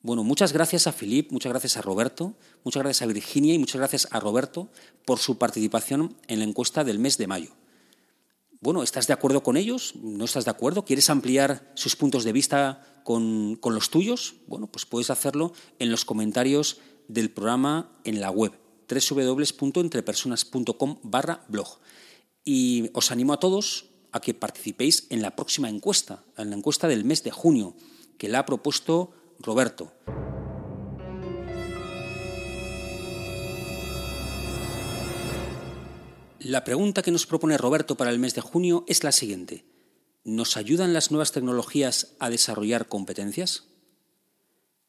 Bueno, 0.03 0.23
muchas 0.23 0.51
gracias 0.51 0.87
a 0.87 0.91
Filip, 0.91 1.31
muchas 1.31 1.51
gracias 1.51 1.77
a 1.77 1.83
Roberto, 1.83 2.33
muchas 2.63 2.81
gracias 2.81 3.03
a 3.03 3.13
Virginia 3.13 3.53
y 3.53 3.59
muchas 3.59 3.77
gracias 3.77 4.07
a 4.09 4.19
Roberto 4.19 4.67
por 5.05 5.19
su 5.19 5.37
participación 5.37 6.17
en 6.27 6.39
la 6.39 6.45
encuesta 6.45 6.83
del 6.83 6.97
mes 6.97 7.19
de 7.19 7.27
mayo. 7.27 7.51
Bueno, 8.61 8.81
¿estás 8.81 9.05
de 9.05 9.13
acuerdo 9.13 9.43
con 9.43 9.57
ellos? 9.57 9.93
¿No 9.95 10.25
estás 10.25 10.45
de 10.45 10.51
acuerdo? 10.51 10.85
¿Quieres 10.85 11.11
ampliar 11.11 11.71
sus 11.75 11.95
puntos 11.95 12.23
de 12.23 12.31
vista 12.31 13.01
con, 13.03 13.57
con 13.57 13.75
los 13.75 13.91
tuyos? 13.91 14.37
Bueno, 14.47 14.65
pues 14.67 14.87
puedes 14.87 15.11
hacerlo 15.11 15.53
en 15.77 15.91
los 15.91 16.03
comentarios 16.03 16.79
del 17.07 17.29
programa 17.29 17.91
en 18.03 18.21
la 18.21 18.31
web 18.31 18.53
www.entrepersonas.com 18.89 20.97
barra 21.03 21.45
blog. 21.47 21.77
Y 22.43 22.89
os 22.93 23.11
animo 23.11 23.33
a 23.33 23.39
todos 23.39 23.85
a 24.11 24.19
que 24.19 24.33
participéis 24.33 25.05
en 25.09 25.21
la 25.21 25.35
próxima 25.35 25.69
encuesta, 25.69 26.23
en 26.37 26.49
la 26.49 26.55
encuesta 26.55 26.87
del 26.87 27.05
mes 27.05 27.23
de 27.23 27.31
junio, 27.31 27.75
que 28.17 28.29
la 28.29 28.39
ha 28.39 28.45
propuesto 28.45 29.13
Roberto. 29.41 29.91
La 36.39 36.63
pregunta 36.63 37.03
que 37.03 37.11
nos 37.11 37.27
propone 37.27 37.57
Roberto 37.57 37.95
para 37.95 38.09
el 38.09 38.17
mes 38.17 38.33
de 38.33 38.41
junio 38.41 38.83
es 38.87 39.03
la 39.03 39.11
siguiente. 39.11 39.63
¿Nos 40.23 40.57
ayudan 40.57 40.91
las 40.93 41.11
nuevas 41.11 41.31
tecnologías 41.31 42.13
a 42.19 42.29
desarrollar 42.29 42.87
competencias? 42.87 43.65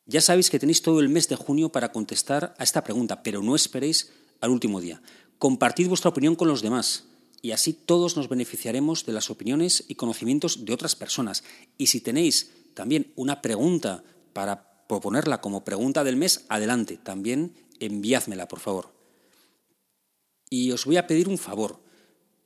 Ya 0.06 0.20
sabéis 0.20 0.50
que 0.50 0.58
tenéis 0.58 0.82
todo 0.82 1.00
el 1.00 1.08
mes 1.08 1.28
de 1.28 1.36
junio 1.36 1.70
para 1.70 1.92
contestar 1.92 2.54
a 2.58 2.64
esta 2.64 2.82
pregunta, 2.82 3.22
pero 3.22 3.42
no 3.42 3.54
esperéis 3.54 4.12
al 4.40 4.50
último 4.50 4.80
día. 4.80 5.02
Compartid 5.38 5.88
vuestra 5.88 6.10
opinión 6.10 6.36
con 6.36 6.48
los 6.48 6.62
demás 6.62 7.04
y 7.42 7.50
así 7.50 7.72
todos 7.72 8.16
nos 8.16 8.28
beneficiaremos 8.28 9.04
de 9.04 9.12
las 9.12 9.28
opiniones 9.28 9.84
y 9.88 9.96
conocimientos 9.96 10.64
de 10.64 10.72
otras 10.72 10.96
personas. 10.96 11.44
Y 11.76 11.88
si 11.88 12.00
tenéis 12.00 12.50
también 12.74 13.12
una 13.16 13.42
pregunta 13.42 14.04
para 14.32 14.86
proponerla 14.86 15.40
como 15.40 15.64
pregunta 15.64 16.04
del 16.04 16.16
mes, 16.16 16.44
adelante, 16.48 16.96
también 16.96 17.54
enviádmela, 17.80 18.48
por 18.48 18.60
favor. 18.60 18.92
Y 20.50 20.70
os 20.72 20.84
voy 20.84 20.96
a 20.96 21.06
pedir 21.06 21.28
un 21.28 21.38
favor. 21.38 21.80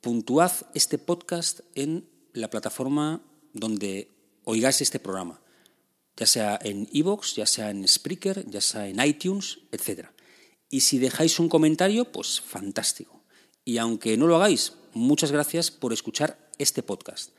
Puntuad 0.01 0.51
este 0.73 0.97
podcast 0.97 1.61
en 1.75 2.07
la 2.33 2.49
plataforma 2.49 3.21
donde 3.53 4.11
oigáis 4.45 4.81
este 4.81 4.99
programa, 4.99 5.41
ya 6.15 6.25
sea 6.25 6.59
en 6.61 6.87
iVoox, 6.91 7.35
ya 7.35 7.45
sea 7.45 7.69
en 7.69 7.87
Spreaker, 7.87 8.49
ya 8.49 8.61
sea 8.61 8.87
en 8.87 9.03
iTunes, 9.03 9.59
etc. 9.71 10.07
Y 10.69 10.81
si 10.81 10.99
dejáis 10.99 11.39
un 11.39 11.49
comentario, 11.49 12.11
pues 12.11 12.39
fantástico. 12.39 13.23
Y 13.65 13.77
aunque 13.77 14.15
no 14.15 14.27
lo 14.27 14.37
hagáis, 14.37 14.73
muchas 14.93 15.31
gracias 15.31 15.71
por 15.71 15.91
escuchar 15.91 16.49
este 16.57 16.83
podcast. 16.83 17.31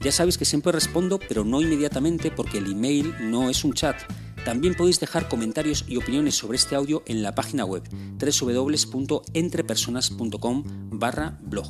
Ya 0.02 0.12
sabéis 0.12 0.40
que 0.40 0.46
siempre 0.46 0.72
respondo, 0.72 1.20
pero 1.20 1.46
no 1.46 1.62
inmediatamente 1.62 2.32
porque 2.32 2.58
el 2.58 2.72
email 2.72 3.14
no 3.30 3.52
es 3.52 3.64
un 3.64 3.74
chat. 3.74 3.98
También 4.46 4.74
podéis 4.74 5.00
dejar 5.00 5.30
comentarios 5.30 5.86
y 5.88 5.98
opiniones 5.98 6.34
sobre 6.34 6.56
este 6.56 6.74
audio 6.74 7.04
en 7.06 7.22
la 7.22 7.36
página 7.36 7.66
web 7.66 7.84
www.entrepersonas.com 8.18 10.64
barra 10.90 11.38
blog. 11.44 11.70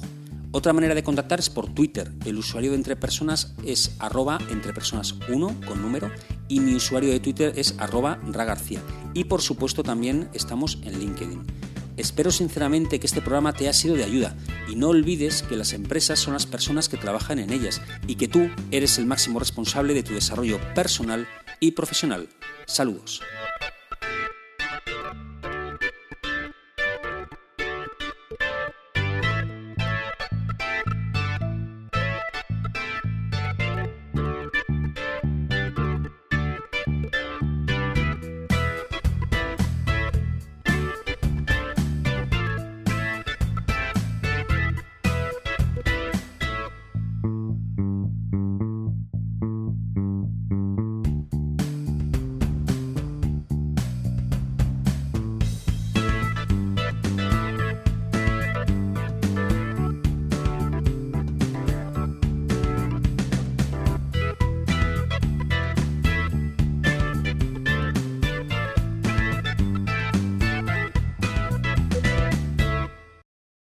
Otra 0.56 0.72
manera 0.72 0.94
de 0.94 1.02
contactar 1.02 1.40
es 1.40 1.50
por 1.50 1.74
Twitter. 1.74 2.12
El 2.26 2.38
usuario 2.38 2.70
de 2.70 2.78
Entre 2.78 2.96
Personas 2.96 3.56
es 3.66 3.96
arroba 3.98 4.38
entrepersonas1 4.38 5.66
con 5.66 5.82
número 5.82 6.12
y 6.48 6.60
mi 6.60 6.76
usuario 6.76 7.12
de 7.12 7.20
Twitter 7.20 7.54
es 7.56 7.74
arroba 7.80 8.20
ragarcía. 8.28 8.80
Y 9.16 9.24
por 9.24 9.42
supuesto 9.42 9.82
también 9.82 10.30
estamos 10.32 10.78
en 10.84 11.00
LinkedIn. 11.00 11.42
Espero 11.98 12.32
sinceramente 12.32 13.00
que 13.00 13.08
este 13.08 13.22
programa 13.22 13.54
te 13.54 13.64
haya 13.64 13.74
sido 13.74 13.96
de 13.96 14.04
ayuda 14.04 14.36
y 14.70 14.76
no 14.76 14.90
olvides 14.90 15.42
que 15.42 15.58
las 15.58 15.74
empresas 15.74 16.20
son 16.20 16.34
las 16.34 16.46
personas 16.46 16.88
que 16.88 16.98
trabajan 16.98 17.40
en 17.40 17.52
ellas 17.52 17.82
y 18.06 18.16
que 18.16 18.28
tú 18.28 18.48
eres 18.70 19.00
el 19.00 19.08
máximo 19.08 19.40
responsable 19.40 19.96
de 19.96 20.04
tu 20.04 20.14
desarrollo 20.14 20.60
personal 20.76 21.28
y 21.60 21.72
profesional. 21.72 22.30
Saludos. 22.68 23.22